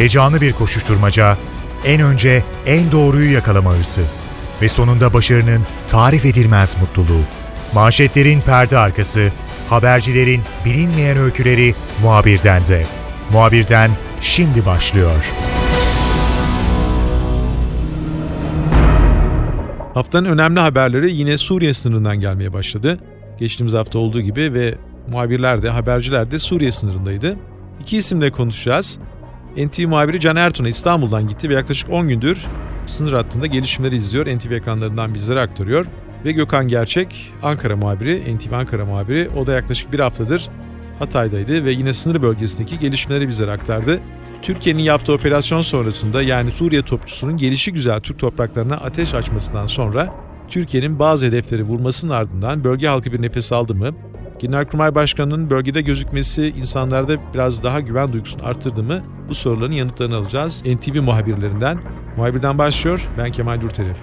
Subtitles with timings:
[0.00, 1.36] Heyecanlı bir koşuşturmaca,
[1.84, 4.00] en önce en doğruyu yakalama hırsı
[4.62, 7.20] ve sonunda başarının tarif edilmez mutluluğu.
[7.74, 9.32] Manşetlerin perde arkası,
[9.68, 12.86] habercilerin bilinmeyen öyküleri muhabirden de.
[13.32, 13.90] Muhabirden
[14.20, 15.32] şimdi başlıyor.
[19.94, 22.98] Haftanın önemli haberleri yine Suriye sınırından gelmeye başladı.
[23.38, 24.74] Geçtiğimiz hafta olduğu gibi ve
[25.12, 27.36] muhabirler de haberciler de Suriye sınırındaydı.
[27.80, 28.98] İki isimle konuşacağız.
[29.56, 32.46] NTV muhabiri Can Ertuğ'a İstanbul'dan gitti ve yaklaşık 10 gündür
[32.86, 34.26] sınır hattında gelişmeleri izliyor.
[34.26, 35.86] NTV ekranlarından bizlere aktarıyor.
[36.24, 39.28] Ve Gökhan Gerçek, Ankara muhabiri, NTV Ankara muhabiri.
[39.36, 40.48] O da yaklaşık bir haftadır
[40.98, 44.00] Hatay'daydı ve yine sınır bölgesindeki gelişmeleri bizlere aktardı.
[44.42, 50.14] Türkiye'nin yaptığı operasyon sonrasında yani Suriye topçusunun gelişi güzel Türk topraklarına ateş açmasından sonra
[50.48, 53.94] Türkiye'nin bazı hedefleri vurmasının ardından bölge halkı bir nefes aldı mı?
[54.40, 59.02] Genelkurmay Başkanı'nın bölgede gözükmesi insanlarda biraz daha güven duygusunu arttırdı mı?
[59.28, 61.80] Bu soruların yanıtlarını alacağız NTV muhabirlerinden.
[62.16, 63.96] Muhabirden başlıyor, ben Kemal Dürteri.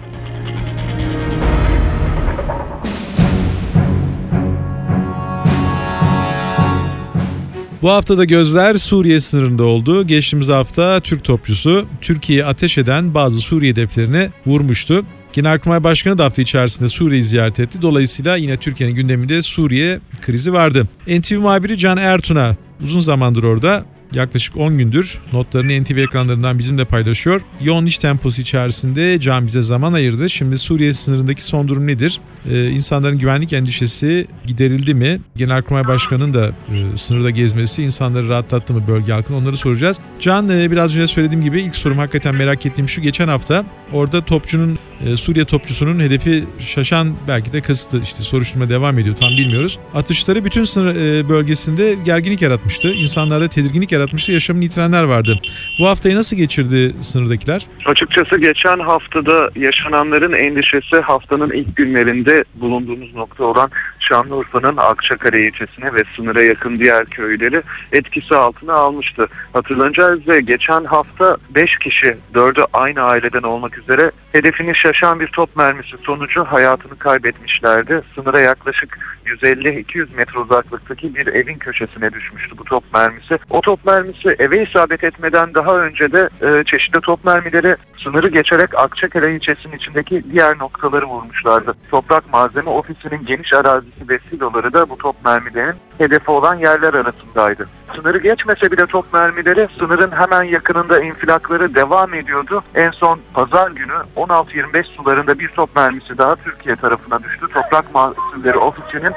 [7.82, 10.08] Bu haftada gözler Suriye sınırında oldu.
[10.08, 15.06] Geçtiğimiz hafta Türk topçusu Türkiye'ye ateş eden bazı Suriye hedeflerini vurmuştu.
[15.38, 17.82] Genelkurmay Başkanı da hafta içerisinde Suriye'yi ziyaret etti.
[17.82, 20.88] Dolayısıyla yine Türkiye'nin gündeminde Suriye krizi vardı.
[21.08, 27.42] NTV muhabiri Can Ertun'a uzun zamandır orada yaklaşık 10 gündür notlarını NTV ekranlarından bizimle paylaşıyor.
[27.62, 30.30] Yoğun iş temposu içerisinde Can bize zaman ayırdı.
[30.30, 32.22] Şimdi Suriye sınırındaki son durum nedir?
[32.50, 35.20] Ee, insanların güvenlik endişesi giderildi mi?
[35.36, 40.00] Genelkurmay Başkanı'nın da e, sınırda gezmesi insanları rahatlattı mı bölge halkını onları soracağız.
[40.20, 44.22] Can e, biraz önce söylediğim gibi ilk sorum hakikaten merak ettiğim şu geçen hafta orada
[44.26, 49.80] topçunun e, Suriye topçusunun hedefi şaşan belki de kasıtı işte soruşturma devam ediyor tam bilmiyoruz.
[49.96, 52.94] Atışları bütün sınır e, bölgesinde gerginlik yaratmıştı.
[52.94, 54.32] İnsanlarda tedirginlik yaratmıştı.
[54.32, 55.40] Yaşamını yitirenler vardı.
[55.80, 57.66] Bu haftayı nasıl geçirdi sınırdakiler?
[57.86, 66.04] Açıkçası geçen haftada yaşananların endişesi haftanın ilk günlerinde bulunduğumuz nokta olan Şanlıurfa'nın Akçakale ilçesine ve
[66.16, 69.28] sınıra yakın diğer köyleri etkisi altına almıştı.
[69.54, 75.56] Hatırlanacağı üzere geçen hafta 5 kişi 4'ü aynı aileden olmak üzere hedefini şaşan bir top
[75.56, 78.02] mermisi sonucu hayatını kaybetmişlerdi.
[78.16, 83.40] Sınıra yaklaşık 150-200 metre uzaklıktaki bir evin köşesine düşmüştü bu top mermisi.
[83.50, 88.76] O top mermisi eve isabet etmeden daha önce de e, çeşitli top mermileri sınırı geçerek
[88.76, 91.76] Akçakale ilçesinin içindeki diğer noktaları vurmuşlardı.
[91.92, 97.70] Toprak malzeme ofisinin geniş arazisi ve siloları da bu top mermilerin hedefi olan yerler arasındaydı.
[97.96, 102.64] Sınırı geçmese bile top mermileri sınırın hemen yakınında infilakları devam ediyordu.
[102.76, 107.48] En son pazar günü 16-25 sularında bir top mermisi daha Türkiye tarafına düştü.
[107.54, 109.14] Toprak mahsulleri ofisinin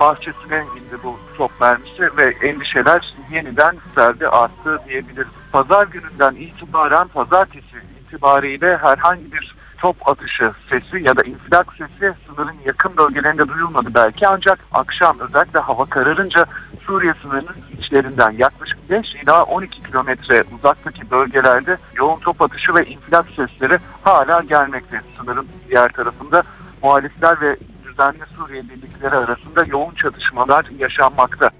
[0.00, 5.32] bahçesine indi bu top mermisi ve endişeler yeniden yükseldi, arttı diyebiliriz.
[5.52, 12.56] Pazar gününden itibaren pazartesi itibariyle herhangi bir top atışı sesi ya da infilak sesi sınırın
[12.64, 16.46] yakın bölgelerinde duyulmadı belki ancak akşam özellikle hava kararınca
[16.86, 23.26] Suriye sınırının içlerinden yaklaşık 5 ila 12 kilometre uzaktaki bölgelerde yoğun top atışı ve infilak
[23.36, 25.00] sesleri hala gelmekte.
[25.20, 26.42] Sınırın diğer tarafında
[26.82, 31.50] muhalifler ve düzenli Suriye birlikleri arasında yoğun çatışmalar yaşanmakta.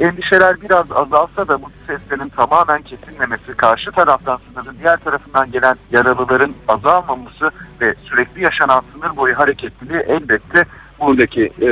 [0.00, 6.54] Endişeler biraz azalsa da bu seslerin tamamen kesilmemesi, karşı taraftan sınırın diğer tarafından gelen yaralıların
[6.68, 10.64] azalmaması ve sürekli yaşanan sınır boyu hareketliliği elbette
[11.02, 11.68] buradaki e,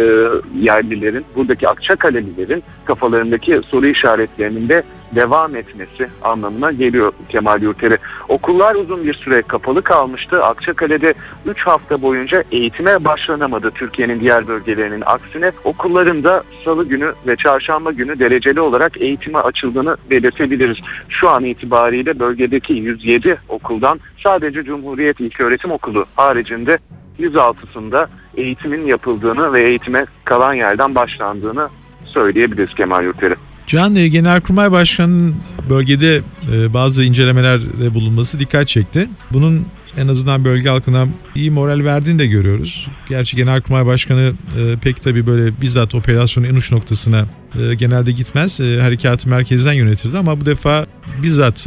[0.61, 4.83] yerlilerin, buradaki Akçakalelilerin kafalarındaki soru işaretlerinin de
[5.15, 7.99] devam etmesi anlamına geliyor Kemal Yurteri.
[8.29, 10.45] Okullar uzun bir süre kapalı kalmıştı.
[10.45, 11.15] Akçakale'de
[11.47, 15.53] 3 hafta boyunca eğitime başlanamadı Türkiye'nin diğer bölgelerinin aksine.
[15.65, 20.79] Okulların da salı günü ve çarşamba günü dereceli olarak eğitime açıldığını belirtebiliriz.
[21.09, 26.79] Şu an itibariyle bölgedeki 107 okuldan sadece Cumhuriyet İlköğretim Okulu haricinde
[27.21, 31.69] 106'sında eğitimin yapıldığını ve eğitime kalan yerden başlandığını
[32.05, 33.35] söyleyebiliriz Kemal Yurteri.
[33.67, 35.35] Can e, Genelkurmay Başkanı'nın
[35.71, 36.21] bölgede
[36.53, 39.09] e, bazı incelemelerde bulunması dikkat çekti.
[39.33, 42.91] Bunun en azından bölge halkına iyi moral verdiğini de görüyoruz.
[43.09, 48.61] Gerçi Genelkurmay Başkanı e, pek tabii böyle bizzat operasyonun en uç noktasına genelde gitmez.
[48.61, 50.87] Harekatı merkezden yönetirdi ama bu defa
[51.23, 51.67] bizzat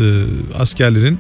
[0.59, 1.19] askerlerin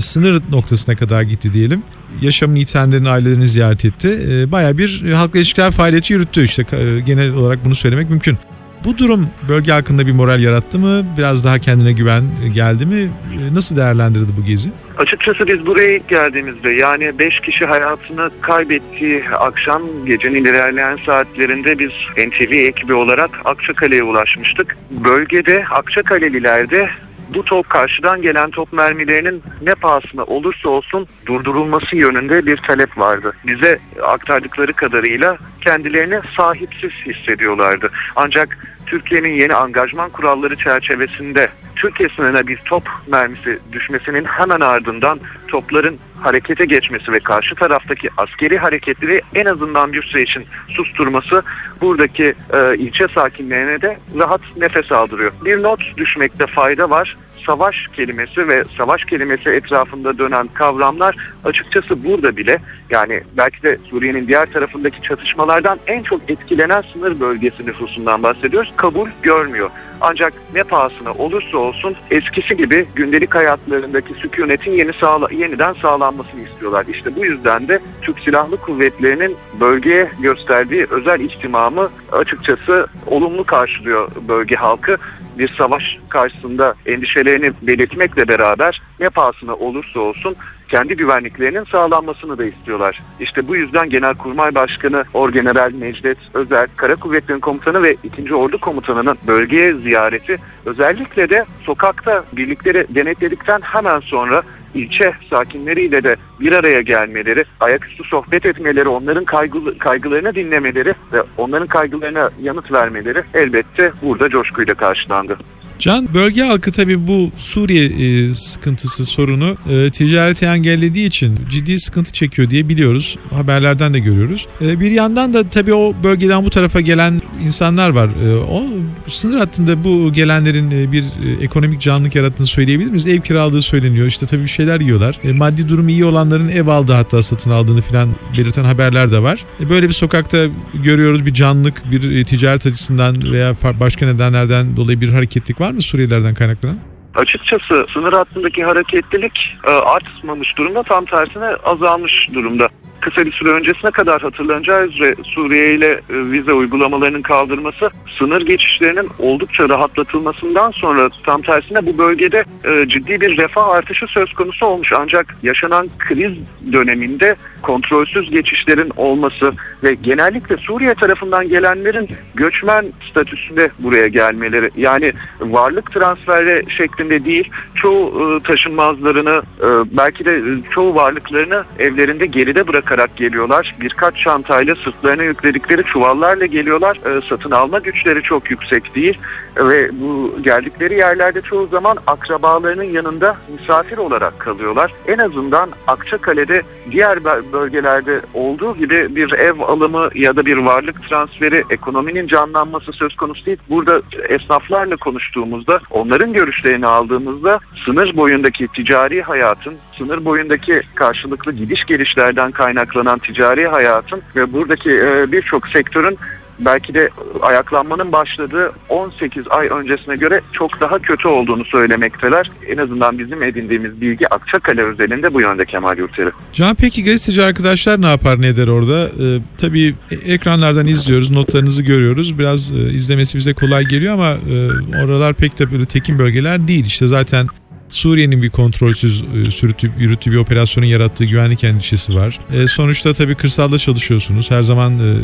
[0.00, 1.82] sınır noktasına kadar gitti diyelim.
[2.22, 4.18] Yaşamını yitenlerin ailelerini ziyaret etti.
[4.52, 6.62] Baya bir halkla ilişkiler faaliyeti yürüttü işte
[7.06, 8.38] genel olarak bunu söylemek mümkün.
[8.84, 11.02] Bu durum bölge hakkında bir moral yarattı mı?
[11.18, 12.24] Biraz daha kendine güven
[12.54, 13.10] geldi mi?
[13.52, 14.70] Nasıl değerlendirdi bu gezi?
[14.98, 21.90] Açıkçası biz buraya ilk geldiğimizde yani 5 kişi hayatını kaybettiği akşam gecenin ilerleyen saatlerinde biz
[22.16, 24.76] NTV ekibi olarak Akçakale'ye ulaşmıştık.
[24.90, 26.90] Bölgede Akçakaleliler de
[27.34, 33.32] bu top karşıdan gelen top mermilerinin ne pahasına olursa olsun durdurulması yönünde bir talep vardı.
[33.46, 37.90] Bize aktardıkları kadarıyla kendilerini sahipsiz hissediyorlardı.
[38.16, 38.58] Ancak
[38.90, 46.64] Türkiye'nin yeni angajman kuralları çerçevesinde Türkiye sınırına bir top mermisi düşmesinin hemen ardından topların harekete
[46.64, 51.42] geçmesi ve karşı taraftaki askeri hareketleri en azından bir süre için susturması
[51.80, 55.32] buradaki e, ilçe sakinlerine de rahat nefes aldırıyor.
[55.44, 57.16] Bir not düşmekte fayda var
[57.46, 62.58] savaş kelimesi ve savaş kelimesi etrafında dönen kavramlar açıkçası burada bile
[62.90, 68.72] yani belki de Suriye'nin diğer tarafındaki çatışmalardan en çok etkilenen sınır bölgesi nüfusundan bahsediyoruz.
[68.76, 69.70] Kabul görmüyor.
[70.00, 76.86] Ancak ne pahasına olursa olsun eskisi gibi gündelik hayatlarındaki sükunetin yeni sağla yeniden sağlanmasını istiyorlar.
[76.88, 84.56] İşte bu yüzden de Türk Silahlı Kuvvetleri'nin bölgeye gösterdiği özel ihtimamı açıkçası olumlu karşılıyor bölge
[84.56, 84.96] halkı
[85.40, 90.36] bir savaş karşısında endişelerini belirtmekle beraber ne pahasına olursa olsun
[90.68, 93.02] kendi güvenliklerinin sağlanmasını da istiyorlar.
[93.20, 98.34] İşte bu yüzden Genelkurmay Başkanı Orgeneral Necdet Özel, Kara Kuvvetleri'nin komutanı ve 2.
[98.34, 104.42] Ordu komutanının bölgeye ziyareti özellikle de sokakta birlikleri denetledikten hemen sonra
[104.74, 111.66] ilçe sakinleriyle de bir araya gelmeleri, ayaküstü sohbet etmeleri, onların kaygı, kaygılarını dinlemeleri ve onların
[111.68, 115.38] kaygılarına yanıt vermeleri elbette burada coşkuyla karşılandı.
[115.80, 122.12] Can, bölge halkı tabii bu Suriye e, sıkıntısı sorunu e, ticareti engellediği için ciddi sıkıntı
[122.12, 123.18] çekiyor diye biliyoruz.
[123.30, 124.46] Haberlerden de görüyoruz.
[124.60, 128.08] E, bir yandan da tabii o bölgeden bu tarafa gelen insanlar var.
[128.08, 128.64] E, o
[129.06, 133.06] sınır hattında bu gelenlerin e, bir e, ekonomik canlılık yarattığını söyleyebilir miyiz?
[133.06, 134.06] Ev kiraladığı söyleniyor.
[134.06, 135.20] İşte tabii bir şeyler yiyorlar.
[135.24, 139.44] E, maddi durumu iyi olanların ev aldı hatta satın aldığını falan belirten haberler de var.
[139.60, 145.00] E, böyle bir sokakta görüyoruz bir canlılık, bir e, ticaret açısından veya başka nedenlerden dolayı
[145.00, 146.78] bir hareketlik var mı Suriyelilerden kaynaklanan?
[147.14, 152.68] Açıkçası sınır hattındaki hareketlilik e, artmamış durumda tam tersine azalmış durumda.
[153.00, 159.08] Kısa bir süre öncesine kadar hatırlanacağı üzere Suriye ile e, vize uygulamalarının kaldırması sınır geçişlerinin
[159.18, 164.92] oldukça rahatlatılmasından sonra tam tersine bu bölgede e, ciddi bir refah artışı söz konusu olmuş.
[164.98, 166.32] Ancak yaşanan kriz
[166.72, 175.92] döneminde kontrolsüz geçişlerin olması ve genellikle Suriye tarafından gelenlerin göçmen statüsünde buraya gelmeleri yani varlık
[175.92, 179.42] transferi şeklinde değil çoğu e, taşınmazlarını
[179.90, 183.74] belki de çoğu varlıklarını evlerinde geride bırakarak geliyorlar.
[183.80, 186.96] Birkaç çantayla sırtlarına yükledikleri çuvallarla geliyorlar.
[186.96, 189.18] E, satın alma güçleri çok yüksek değil
[189.56, 194.92] ve bu geldikleri yerlerde çoğu zaman akrabalarının yanında misafir olarak kalıyorlar.
[195.06, 201.08] En azından Akçakale'de diğer bö- bölgelerde olduğu gibi bir ev alımı ya da bir varlık
[201.08, 203.58] transferi, ekonominin canlanması söz konusu değil.
[203.70, 212.50] Burada esnaflarla konuştuğumuzda, onların görüşlerini aldığımızda sınır boyundaki ticari hayatın, sınır boyundaki karşılıklı gidiş gelişlerden
[212.50, 216.18] kaynaklanan ticari hayatın ve buradaki e, birçok sektörün
[216.60, 217.10] belki de
[217.42, 222.50] ayaklanmanın başladığı 18 ay öncesine göre çok daha kötü olduğunu söylemekteler.
[222.68, 226.30] En azından bizim edindiğimiz bilgi Akçakale özelinde bu yönde Kemal Yurteri.
[226.52, 229.06] Can peki gazeteci arkadaşlar ne yapar ne eder orada?
[229.06, 229.94] Ee, tabii
[230.26, 232.38] ekranlardan izliyoruz, notlarınızı görüyoruz.
[232.38, 236.84] Biraz e, izlemesi bize kolay geliyor ama e, oralar pek de böyle tekin bölgeler değil.
[236.84, 237.46] İşte zaten
[237.90, 242.38] Suriye'nin bir kontrolsüz e, sürütüp yürüttüğü bir operasyonun yarattığı güvenlik endişesi var.
[242.52, 244.50] E, sonuçta tabii kırsalda çalışıyorsunuz.
[244.50, 245.14] Her zaman e,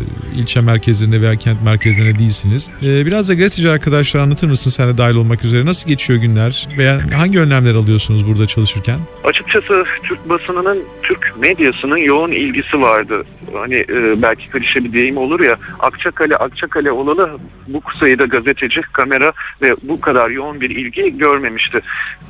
[0.41, 2.71] ilçe merkezlerinde veya kent merkezlerinde değilsiniz.
[2.83, 5.67] E, biraz da gazeteci arkadaşlar anlatır mısın sen de dahil olmak üzere?
[5.67, 6.69] Nasıl geçiyor günler?
[6.79, 8.99] Veya hangi önlemler alıyorsunuz burada çalışırken?
[9.25, 13.25] Açıkçası Türk basınının, Türk medyasının yoğun ilgisi vardı.
[13.55, 17.39] Hani e, belki klişe bir deyim olur ya, Akçakale, Akçakale olalı
[17.69, 21.81] bu sayıda gazeteci, kamera ve bu kadar yoğun bir ilgi görmemişti.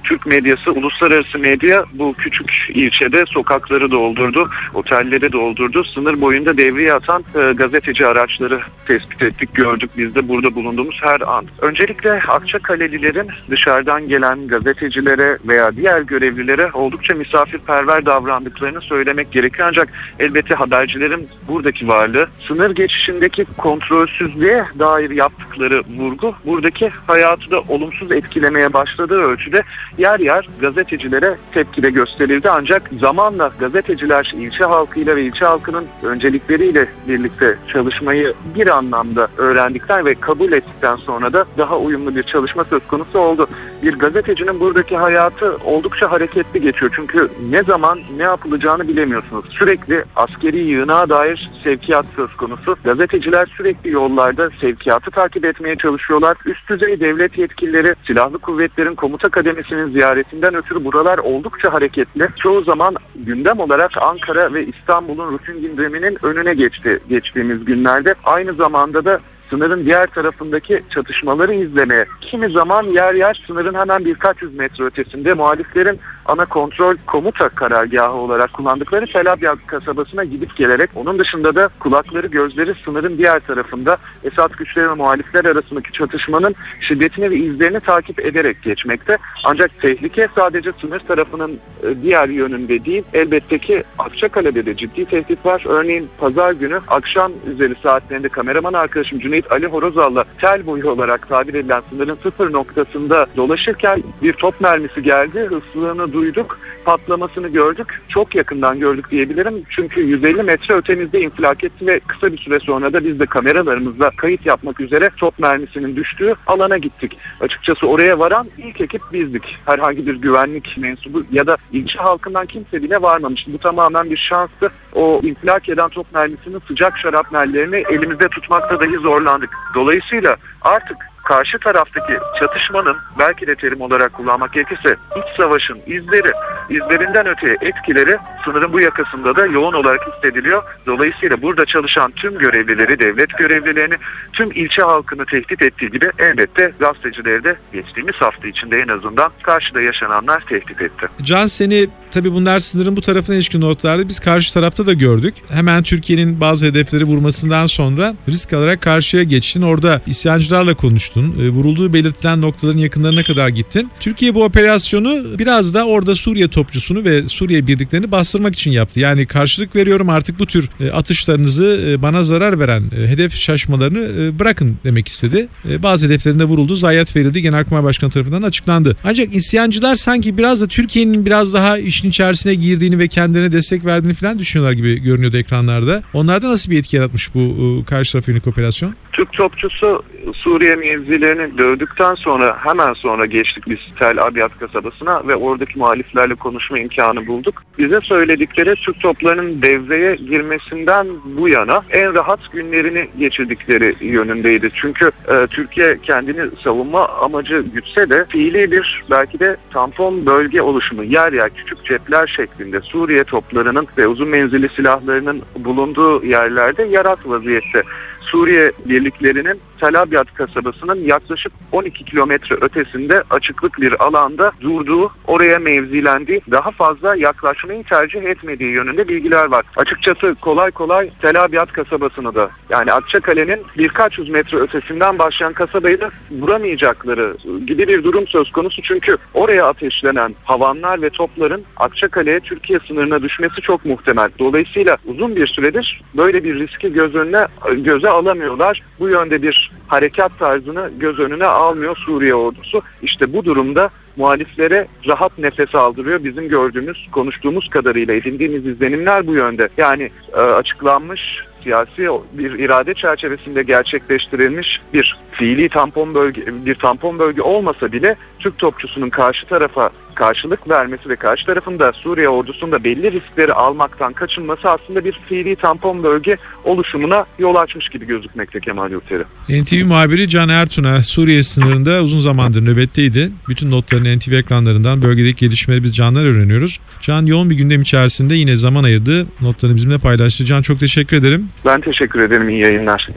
[0.05, 5.85] Türk medyası, uluslararası medya bu küçük ilçede sokakları doldurdu, otelleri doldurdu.
[5.85, 11.21] Sınır boyunda devreye atan e, gazeteci araçları tespit ettik, gördük biz de burada bulunduğumuz her
[11.21, 11.47] an.
[11.59, 19.69] Öncelikle Akçakalelilerin dışarıdan gelen gazetecilere veya diğer görevlilere oldukça misafirperver davrandıklarını söylemek gerekiyor.
[19.69, 28.13] Ancak elbette habercilerin buradaki varlığı sınır geçişindeki kontrolsüzlüğe dair yaptıkları vurgu buradaki hayatı da olumsuz
[28.13, 29.63] etkilemeye başladığı ölçüde
[29.99, 32.51] yer yer yer gazetecilere tepki de gösterildi.
[32.51, 40.15] Ancak zamanla gazeteciler ilçe halkıyla ve ilçe halkının öncelikleriyle birlikte çalışmayı bir anlamda öğrendikten ve
[40.15, 43.49] kabul ettikten sonra da daha uyumlu bir çalışma söz konusu oldu.
[43.83, 46.93] Bir gazetecinin buradaki hayatı oldukça hareketli geçiyor.
[46.97, 49.45] Çünkü ne zaman ne yapılacağını bilemiyorsunuz.
[49.51, 52.77] Sürekli askeri yığınağa dair sevkiyat söz konusu.
[52.85, 56.37] Gazeteciler sürekli yollarda sevkiyatı takip etmeye çalışıyorlar.
[56.47, 62.29] Üst düzey devlet yetkilileri silahlı kuvvetlerin komuta kademesinin ziyaretinden ötürü buralar oldukça hareketli.
[62.37, 68.15] Çoğu zaman gündem olarak Ankara ve İstanbul'un rutin gündeminin önüne geçti geçtiğimiz günlerde.
[68.25, 69.21] Aynı zamanda da
[69.51, 75.35] sınırın diğer tarafındaki çatışmaları izlemeye, kimi zaman yer yer sınırın hemen birkaç yüz metre ötesinde
[75.35, 81.69] muhaliflerin ana kontrol komuta karargahı olarak kullandıkları Tel Abyad kasabasına gidip gelerek onun dışında da
[81.81, 88.21] kulakları gözleri sınırın diğer tarafında Esad güçleri ve muhalifler arasındaki çatışmanın şiddetini ve izlerini takip
[88.21, 89.19] ederek geçmekte.
[89.45, 93.03] Ancak tehlike sadece sınır tarafının e, diğer yönünde değil.
[93.15, 95.63] Elbette ki Akçakale'de de ciddi tehdit var.
[95.67, 101.55] Örneğin pazar günü akşam üzeri saatlerinde kameraman arkadaşım Cüneyt Ali Horozal'la tel boyu olarak tabir
[101.55, 105.41] edilen sınırın sıfır noktasında dolaşırken bir top mermisi geldi.
[105.41, 106.59] Hızlılığını duyduk.
[106.85, 108.03] Patlamasını gördük.
[108.09, 109.63] Çok yakından gördük diyebilirim.
[109.71, 114.11] Çünkü 150 metre ötemizde infilak etti ve kısa bir süre sonra da biz de kameralarımızla
[114.11, 117.19] kayıt yapmak üzere top mermisinin düştüğü alana gittik.
[117.41, 119.59] Açıkçası oraya varan ilk ekip bizdik.
[119.67, 123.53] Herhangi bir güvenlik mensubu ya da ilçe halkından kimse bile varmamıştı.
[123.53, 124.71] Bu tamamen bir şanstı.
[124.95, 129.51] O infilak eden top mermisinin sıcak şarapnellerini elimizde tutmakta dahi zorlandık.
[129.75, 130.97] Dolayısıyla artık
[131.29, 136.33] karşı taraftaki çatışmanın belki de terim olarak kullanmak gerekirse iç savaşın izleri,
[136.71, 140.63] izlerinden öteye etkileri sınırın bu yakasında da yoğun olarak hissediliyor.
[140.87, 143.95] Dolayısıyla burada çalışan tüm görevlileri, devlet görevlilerini,
[144.33, 149.81] tüm ilçe halkını tehdit ettiği gibi elbette gazetecileri de geçtiğimiz hafta içinde en azından karşıda
[149.81, 151.07] yaşananlar tehdit etti.
[151.23, 154.09] Can seni tabii bunlar sınırın bu tarafına ilişkin notlardı.
[154.09, 155.35] Biz karşı tarafta da gördük.
[155.49, 159.63] Hemen Türkiye'nin bazı hedefleri vurmasından sonra risk alarak karşıya geçtin.
[159.63, 161.16] Orada isyancılarla konuştun.
[161.25, 163.91] E, vurulduğu belirtilen noktaların yakınlarına kadar gittin.
[164.01, 169.01] Türkiye bu operasyonu biraz da orada Suriye topçusunu ve Suriye birliklerini bastırmak için yaptı.
[169.01, 174.23] Yani karşılık veriyorum artık bu tür e, atışlarınızı e, bana zarar veren e, hedef şaşmalarını
[174.23, 175.49] e, bırakın demek istedi.
[175.71, 176.77] E, bazı hedeflerinde vuruldu.
[176.77, 177.43] Zayiat verildi.
[177.43, 178.97] Genelkurmay Başkanı tarafından açıklandı.
[179.05, 184.15] Ancak isyancılar sanki biraz da Türkiye'nin biraz daha işin içerisine girdiğini ve kendilerine destek verdiğini
[184.15, 186.03] falan düşünüyorlar gibi görünüyordu ekranlarda.
[186.15, 188.95] Onlarda nasıl bir etki yaratmış bu e, karşı taraf yönelik operasyon?
[189.17, 190.03] Türk topçusu
[190.35, 196.79] Suriye mevzilerini dövdükten sonra hemen sonra geçtik biz Tel Abyad kasabasına ve oradaki muhaliflerle konuşma
[196.79, 197.63] imkanı bulduk.
[197.79, 204.71] Bize söyledikleri Türk toplarının devreye girmesinden bu yana en rahat günlerini geçirdikleri yönündeydi.
[204.75, 211.05] Çünkü e, Türkiye kendini savunma amacı gütse de fiili bir belki de tampon bölge oluşumu
[211.05, 217.83] yer yer küçük cepler şeklinde Suriye toplarının ve uzun menzilli silahlarının bulunduğu yerlerde yarat vaziyette.
[218.21, 226.41] Suriye birliklerinin Tel Abyad kasabasının yaklaşık 12 kilometre ötesinde açıklık bir alanda durduğu, oraya mevzilendiği,
[226.51, 229.65] daha fazla yaklaşmayı tercih etmediği yönünde bilgiler var.
[229.77, 236.01] Açıkçası kolay kolay Tel Abyad kasabasını da yani Akçakale'nin birkaç yüz metre ötesinden başlayan kasabayı
[236.01, 238.83] da vuramayacakları gibi bir durum söz konusu.
[238.83, 244.31] Çünkü oraya ateşlenen havanlar ve topların Akçakale'ye Türkiye sınırına düşmesi çok muhtemel.
[244.39, 248.83] Dolayısıyla uzun bir süredir böyle bir riski göz önüne göze alamıyorlar.
[249.01, 252.83] Bu yönde bir harekat tarzını göz önüne almıyor Suriye ordusu.
[253.03, 256.25] İşte bu durumda muhaliflere rahat nefes aldırıyor.
[256.25, 259.69] Bizim gördüğümüz, konuştuğumuz kadarıyla edindiğimiz izlenimler bu yönde.
[259.77, 267.43] Yani e, açıklanmış siyasi bir irade çerçevesinde gerçekleştirilmiş bir fiili tampon bölge bir tampon bölge
[267.43, 273.53] olmasa bile Türk topçusunun karşı tarafa karşılık vermesi ve karşı tarafında Suriye ordusunda belli riskleri
[273.53, 279.25] almaktan kaçınması aslında bir fiili tampon bölge oluşumuna yol açmış gibi gözükmekte Kemal Yurteri.
[279.49, 283.31] NTV muhabiri Can Ertun'a Suriye sınırında uzun zamandır nöbetteydi.
[283.49, 286.81] Bütün notlarını NTV ekranlarından bölgedeki gelişmeleri biz Can'dan öğreniyoruz.
[287.01, 289.27] Can yoğun bir gündem içerisinde yine zaman ayırdı.
[289.41, 290.45] Notlarını bizimle paylaştı.
[290.45, 291.49] Can çok teşekkür ederim.
[291.65, 292.49] Ben teşekkür ederim.
[292.49, 293.09] İyi yayınlar.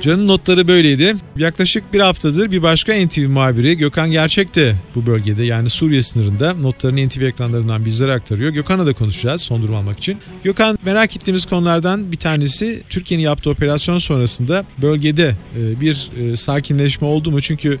[0.00, 1.14] Can'ın notları böyleydi.
[1.36, 6.54] Yaklaşık bir haftadır bir başka NTV muhabiri Gökhan Gerçek de bu bölgede yani Suriye sınırında
[6.54, 8.50] notlarını NTV ekranlarından bizlere aktarıyor.
[8.50, 10.18] Gökhan'la da konuşacağız son durum almak için.
[10.44, 17.06] Gökhan merak ettiğimiz konulardan bir tanesi Türkiye'nin yaptığı operasyon sonrasında bölgede e, bir e, sakinleşme
[17.06, 17.40] oldu mu?
[17.40, 17.78] Çünkü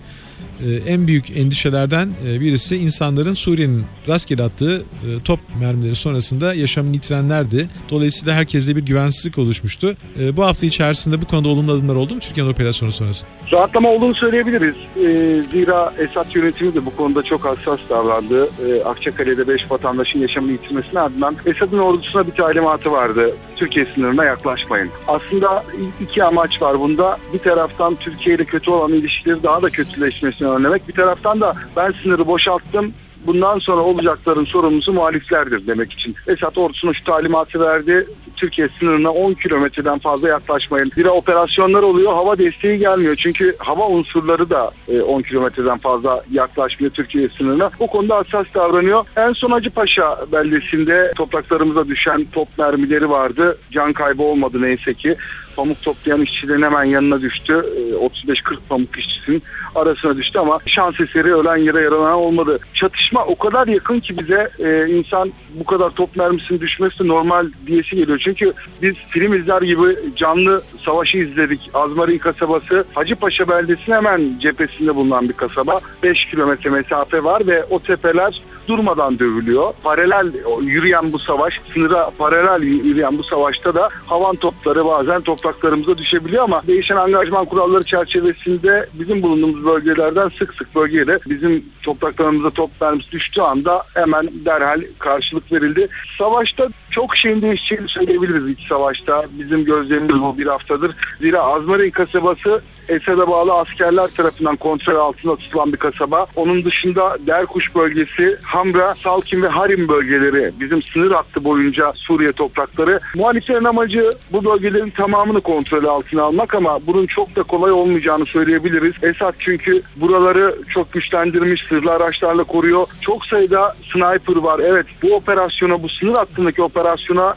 [0.86, 7.68] en büyük endişelerden e, birisi insanların Suriye'nin rastgele attığı e, top mermileri sonrasında yaşamını yitirenlerdi.
[7.90, 9.94] Dolayısıyla herkeste bir güvensizlik oluşmuştu.
[10.20, 13.30] E, bu hafta içerisinde bu konuda olumlu adımlar oldu mu Türkiye'nin operasyonu sonrasında?
[13.52, 14.74] Rahatlama olduğunu söyleyebiliriz.
[14.96, 18.44] Ee, zira Esad yönetimi de bu konuda çok hassas davrandı.
[18.44, 23.36] Ee, Akçakale'de 5 vatandaşın yaşamını yitirmesine ardından Esad'ın ordusuna bir talimatı vardı.
[23.56, 24.90] Türkiye sınırına yaklaşmayın.
[25.08, 25.64] Aslında
[26.00, 27.18] iki amaç var bunda.
[27.32, 30.88] Bir taraftan Türkiye ile kötü olan ilişkileri daha da kötüleşmesini önlemek.
[30.88, 32.92] Bir taraftan da ben sınırı boşalttım
[33.26, 36.14] bundan sonra olacakların sorumlusu muhaliflerdir demek için.
[36.26, 38.06] Esad ordusuna şu talimatı verdi.
[38.36, 40.92] Türkiye sınırına 10 kilometreden fazla yaklaşmayın.
[40.96, 42.12] Bir operasyonlar oluyor.
[42.12, 43.16] Hava desteği gelmiyor.
[43.16, 47.70] Çünkü hava unsurları da e, 10 kilometreden fazla yaklaşmıyor Türkiye sınırına.
[47.78, 49.04] O konuda hassas davranıyor.
[49.16, 53.58] En son Acıpaşa beldesinde topraklarımıza düşen top mermileri vardı.
[53.70, 55.16] Can kaybı olmadı neyse ki.
[55.58, 57.52] Pamuk toplayan işçilerin hemen yanına düştü.
[57.76, 59.42] E, 35-40 pamuk işçisinin
[59.74, 62.58] arasına düştü ama şans eseri ölen yere yaralanan olmadı.
[62.74, 67.96] Çatışma o kadar yakın ki bize e, insan bu kadar top mermisinin düşmesi normal diyesi
[67.96, 68.20] geliyor.
[68.24, 71.70] Çünkü biz film izler gibi canlı savaşı izledik.
[71.74, 75.78] Azmari kasabası Hacıpaşa beldesinin hemen cephesinde bulunan bir kasaba.
[76.02, 79.72] 5 kilometre mesafe var ve o tepeler durmadan dövülüyor.
[79.82, 80.32] Paralel
[80.62, 86.62] yürüyen bu savaş, sınıra paralel yürüyen bu savaşta da havan topları bazen topraklarımıza düşebiliyor ama
[86.66, 93.40] değişen angajman kuralları çerçevesinde bizim bulunduğumuz bölgelerden sık sık bölgede bizim topraklarımıza top mermisi düştüğü
[93.40, 95.88] anda hemen derhal karşılık verildi.
[96.18, 99.24] Savaşta çok şeyin değişeceğini söyleyebiliriz iç savaşta.
[99.30, 100.96] Bizim gözlemimiz bu bir haftadır.
[101.20, 106.26] Zira Azmarin kasabası Esad'a bağlı askerler tarafından kontrol altında tutulan bir kasaba.
[106.36, 113.00] Onun dışında Derkuş bölgesi, Hamra, Salkin ve Harim bölgeleri bizim sınır hattı boyunca Suriye toprakları.
[113.14, 118.92] Muhaliflerin amacı bu bölgelerin tamamını kontrol altına almak ama bunun çok da kolay olmayacağını söyleyebiliriz.
[119.02, 122.86] Esad çünkü buraları çok güçlendirmiş, sırlı araçlarla koruyor.
[123.00, 124.60] Çok sayıda sniper var.
[124.64, 127.34] Evet bu operasyona, bu sınır hattındaki operasyona,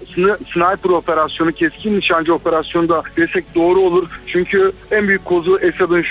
[0.54, 4.10] sniper operasyonu, keskin nişancı operasyonu da desek doğru olur.
[4.28, 6.06] Çünkü en büyük kozu Esad'ın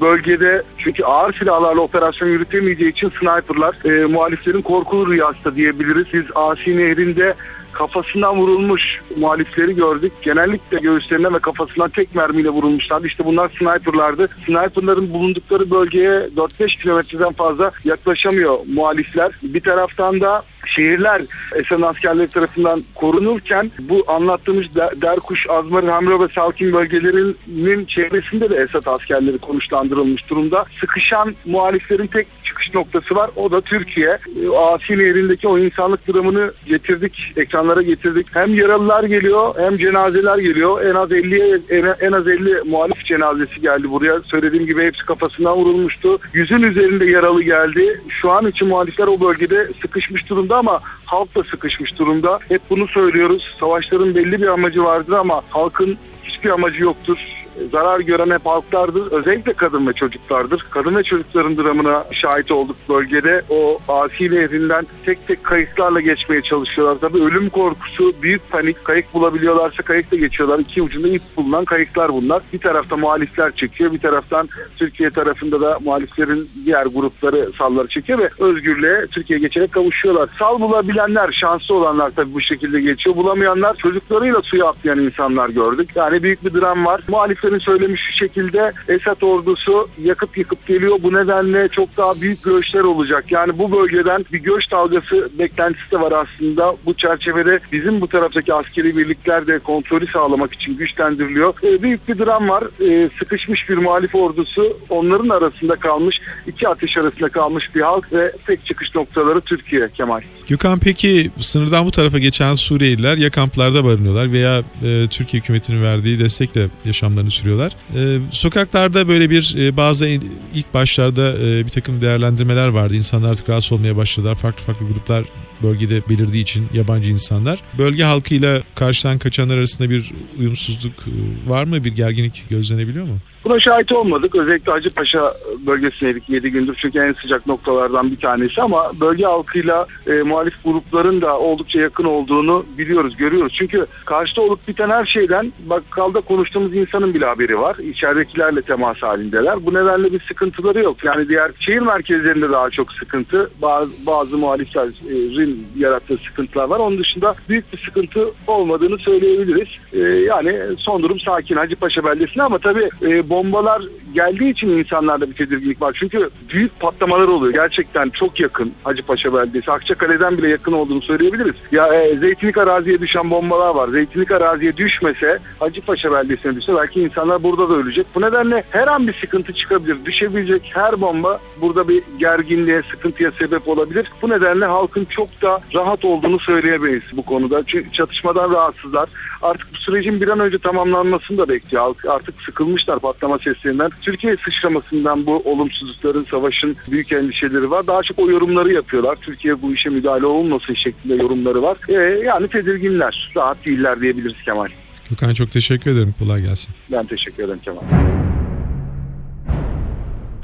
[0.00, 4.06] bölgede çünkü ağır silahlarla operasyon yürütemeyeceği için sniperlar e,
[4.46, 6.06] muhaliflerin korkulu rüyası diyebiliriz.
[6.12, 7.34] Biz Asi Nehri'nde
[7.72, 10.12] kafasından vurulmuş muhalifleri gördük.
[10.22, 13.06] Genellikle göğüslerinden ve kafasından tek mermiyle vurulmuşlardı.
[13.06, 14.28] İşte bunlar sniperlardı.
[14.46, 19.32] Sniperların bulundukları bölgeye 4-5 kilometreden fazla yaklaşamıyor muhalifler.
[19.42, 21.22] Bir taraftan da şehirler
[21.54, 28.86] Esad askerleri tarafından korunurken bu anlattığımız Derkuş, Azmar, Hamra ve Salkin bölgelerinin çevresinde de Esad
[28.86, 30.64] askerleri konuşlandırılmış durumda.
[30.80, 33.30] Sıkışan muhaliflerin tek çıkış noktası var.
[33.36, 34.18] O da Türkiye.
[34.58, 38.26] Asi Nehri'ndeki o insanlık dramını getirdik, ekranlara getirdik.
[38.32, 40.84] Hem yaralılar geliyor hem cenazeler geliyor.
[40.84, 41.60] En az 50
[42.00, 44.20] en az 50 muhalif cenazesi geldi buraya.
[44.20, 46.18] Söylediğim gibi hepsi kafasından vurulmuştu.
[46.32, 48.00] Yüzün üzerinde yaralı geldi.
[48.08, 52.38] Şu an için muhalifler o bölgede sıkışmış durumda ama halk da sıkışmış durumda.
[52.48, 53.56] Hep bunu söylüyoruz.
[53.60, 59.12] Savaşların belli bir amacı vardır ama halkın hiçbir amacı yoktur zarar gören hep halklardır.
[59.12, 60.66] Özellikle kadın ve çocuklardır.
[60.70, 63.42] Kadın ve çocukların dramına şahit olduk bölgede.
[63.48, 66.96] O asi nehrinden tek tek kayıklarla geçmeye çalışıyorlar.
[67.00, 68.84] Tabii ölüm korkusu, büyük panik.
[68.84, 70.58] Kayık bulabiliyorlarsa kayıkla geçiyorlar.
[70.58, 72.42] İki ucunda ip bulunan kayıklar bunlar.
[72.52, 73.92] Bir tarafta muhalifler çekiyor.
[73.92, 80.28] Bir taraftan Türkiye tarafında da muhaliflerin diğer grupları salları çekiyor ve özgürlüğe Türkiye geçerek kavuşuyorlar.
[80.38, 83.16] Sal bulabilenler, şanslı olanlar tabii bu şekilde geçiyor.
[83.16, 85.90] Bulamayanlar çocuklarıyla suya atlayan insanlar gördük.
[85.94, 87.00] Yani büyük bir dram var.
[87.08, 90.98] Muhalifler Muhaliflerin söylemiş şu şekilde Esad ordusu yakıp yıkıp geliyor.
[91.02, 93.32] Bu nedenle çok daha büyük göçler olacak.
[93.32, 96.76] Yani bu bölgeden bir göç dalgası beklentisi de var aslında.
[96.86, 101.54] Bu çerçevede bizim bu taraftaki askeri birlikler de kontrolü sağlamak için güçlendiriliyor.
[101.62, 102.64] E, büyük bir dram var.
[102.88, 108.32] E, sıkışmış bir muhalif ordusu onların arasında kalmış, iki ateş arasında kalmış bir halk ve
[108.46, 110.20] tek çıkış noktaları Türkiye Kemal.
[110.46, 116.18] Gökhan peki sınırdan bu tarafa geçen Suriyeliler ya kamplarda barınıyorlar veya e, Türkiye hükümetinin verdiği
[116.18, 117.72] destekle yaşamlarını sürüyorlar.
[117.94, 120.06] E, sokaklarda böyle bir e, bazı
[120.54, 122.94] ilk başlarda e, bir takım değerlendirmeler vardı.
[122.94, 124.34] İnsanlar artık rahatsız olmaya başladılar.
[124.34, 125.24] Farklı farklı gruplar
[125.62, 127.58] bölgede belirdiği için yabancı insanlar.
[127.78, 131.84] Bölge halkıyla karşıdan kaçanlar arasında bir uyumsuzluk e, var mı?
[131.84, 133.18] Bir gerginlik gözlenebiliyor mu?
[133.46, 134.34] Buna şahit olmadık.
[134.34, 135.34] Özellikle Hacıpaşa
[135.66, 141.20] bölgesindeydik 7 gündür çünkü en sıcak noktalardan bir tanesi ama bölge halkıyla e, muhalif grupların
[141.20, 143.52] da oldukça yakın olduğunu biliyoruz, görüyoruz.
[143.58, 147.76] Çünkü karşıda olup biten her şeyden bakkalda konuştuğumuz insanın bile haberi var.
[147.76, 149.66] İçeridekilerle temas halindeler.
[149.66, 151.04] Bu nedenle bir sıkıntıları yok.
[151.04, 153.50] Yani diğer şehir merkezlerinde daha çok sıkıntı.
[153.62, 155.14] Bazı, bazı muhalifler e,
[155.46, 156.78] tehditlerin yarattığı sıkıntılar var.
[156.78, 159.68] Onun dışında büyük bir sıkıntı olmadığını söyleyebiliriz.
[159.92, 163.82] Ee, yani son durum sakin Hacıpaşa beldesinde ama tabii e, bombalar
[164.14, 165.96] geldiği için insanlarda bir tedirginlik var.
[166.00, 167.52] Çünkü büyük patlamalar oluyor.
[167.52, 169.70] Gerçekten çok yakın Hacıpaşa beldesi.
[169.70, 171.54] Akçakale'den bile yakın olduğunu söyleyebiliriz.
[171.72, 173.88] Ya e, Zeytinlik araziye düşen bombalar var.
[173.88, 178.06] Zeytinlik araziye düşmese Hacıpaşa beldesine düşse belki insanlar burada da ölecek.
[178.14, 179.96] Bu nedenle her an bir sıkıntı çıkabilir.
[180.04, 184.06] Düşebilecek her bomba burada bir gerginliğe, sıkıntıya sebep olabilir.
[184.22, 187.62] Bu nedenle halkın çok da rahat olduğunu söyleyemeyiz bu konuda.
[187.66, 189.08] Çünkü çatışmadan rahatsızlar.
[189.42, 191.94] Artık bu sürecin bir an önce tamamlanmasını da bekliyor.
[192.08, 193.90] Artık sıkılmışlar patlama seslerinden.
[194.02, 197.86] Türkiye sıçramasından bu olumsuzlukların, savaşın büyük endişeleri var.
[197.86, 199.16] Daha çok o yorumları yapıyorlar.
[199.20, 201.76] Türkiye bu işe müdahale olmasın şeklinde yorumları var.
[201.88, 201.92] Ee,
[202.24, 204.68] yani tedirginler, rahat değiller diyebiliriz Kemal.
[205.10, 206.14] Gökhan çok teşekkür ederim.
[206.18, 206.74] Kolay gelsin.
[206.92, 207.82] Ben teşekkür ederim Kemal.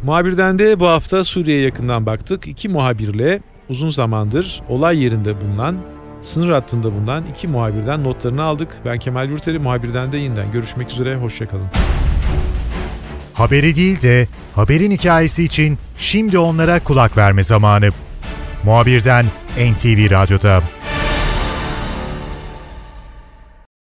[0.03, 2.47] Muhabirden de bu hafta Suriye'ye yakından baktık.
[2.47, 3.41] İki muhabirle
[3.73, 5.77] uzun zamandır olay yerinde bulunan,
[6.23, 8.69] sınır hattında bulunan iki muhabirden notlarını aldık.
[8.85, 11.17] Ben Kemal Yurteri, muhabirden de yeniden görüşmek üzere.
[11.17, 11.67] Hoşçakalın.
[13.35, 17.89] Haberi değil de haberin hikayesi için şimdi onlara kulak verme zamanı.
[18.65, 20.63] Muhabirden NTV Radyo'da.